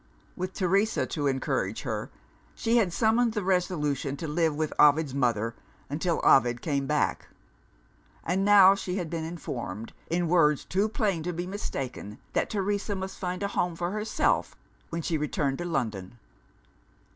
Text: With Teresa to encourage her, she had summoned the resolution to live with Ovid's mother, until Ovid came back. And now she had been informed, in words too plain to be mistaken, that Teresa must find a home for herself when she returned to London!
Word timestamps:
With 0.35 0.53
Teresa 0.55 1.05
to 1.05 1.27
encourage 1.27 1.83
her, 1.83 2.09
she 2.55 2.77
had 2.77 2.91
summoned 2.91 3.33
the 3.33 3.43
resolution 3.43 4.17
to 4.17 4.27
live 4.27 4.55
with 4.55 4.73
Ovid's 4.79 5.13
mother, 5.13 5.53
until 5.91 6.19
Ovid 6.23 6.63
came 6.63 6.87
back. 6.87 7.27
And 8.23 8.43
now 8.43 8.73
she 8.73 8.95
had 8.97 9.11
been 9.11 9.23
informed, 9.25 9.93
in 10.09 10.27
words 10.27 10.65
too 10.65 10.89
plain 10.89 11.21
to 11.21 11.33
be 11.33 11.45
mistaken, 11.45 12.17
that 12.33 12.49
Teresa 12.49 12.95
must 12.95 13.19
find 13.19 13.43
a 13.43 13.49
home 13.49 13.75
for 13.75 13.91
herself 13.91 14.55
when 14.89 15.03
she 15.03 15.19
returned 15.19 15.59
to 15.59 15.65
London! 15.65 16.17